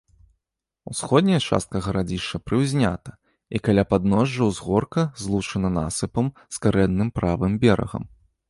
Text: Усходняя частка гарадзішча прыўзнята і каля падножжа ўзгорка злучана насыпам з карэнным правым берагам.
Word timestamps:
Усходняя 0.91 1.39
частка 1.47 1.81
гарадзішча 1.87 2.39
прыўзнята 2.47 3.11
і 3.59 3.61
каля 3.67 3.83
падножжа 3.91 4.43
ўзгорка 4.49 5.01
злучана 5.25 5.69
насыпам 5.79 6.35
з 6.57 6.65
карэнным 6.65 7.09
правым 7.21 7.53
берагам. 7.67 8.03